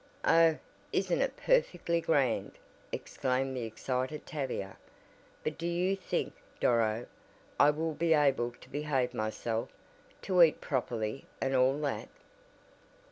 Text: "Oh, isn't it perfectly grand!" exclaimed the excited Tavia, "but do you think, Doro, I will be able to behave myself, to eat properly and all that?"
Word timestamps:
"Oh, 0.25 0.57
isn't 0.91 1.21
it 1.21 1.37
perfectly 1.37 2.01
grand!" 2.01 2.53
exclaimed 2.91 3.55
the 3.55 3.65
excited 3.65 4.25
Tavia, 4.25 4.77
"but 5.43 5.59
do 5.59 5.67
you 5.67 5.95
think, 5.95 6.33
Doro, 6.59 7.05
I 7.59 7.69
will 7.69 7.93
be 7.93 8.15
able 8.15 8.49
to 8.61 8.69
behave 8.69 9.13
myself, 9.13 9.69
to 10.23 10.41
eat 10.41 10.59
properly 10.59 11.25
and 11.39 11.55
all 11.55 11.79
that?" 11.81 12.09